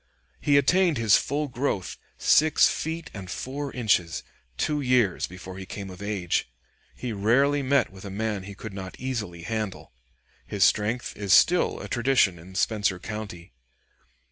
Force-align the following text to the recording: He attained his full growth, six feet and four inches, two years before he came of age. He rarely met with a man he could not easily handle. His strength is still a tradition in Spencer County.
He 0.39 0.57
attained 0.57 0.97
his 0.97 1.15
full 1.15 1.47
growth, 1.47 1.95
six 2.17 2.67
feet 2.67 3.11
and 3.13 3.29
four 3.29 3.71
inches, 3.71 4.23
two 4.57 4.81
years 4.81 5.27
before 5.27 5.59
he 5.59 5.67
came 5.67 5.91
of 5.91 6.01
age. 6.01 6.49
He 6.95 7.13
rarely 7.13 7.61
met 7.61 7.91
with 7.91 8.03
a 8.03 8.09
man 8.09 8.41
he 8.41 8.55
could 8.55 8.73
not 8.73 8.99
easily 8.99 9.43
handle. 9.43 9.93
His 10.47 10.63
strength 10.63 11.15
is 11.15 11.33
still 11.33 11.79
a 11.79 11.87
tradition 11.87 12.39
in 12.39 12.55
Spencer 12.55 12.97
County. 12.97 13.53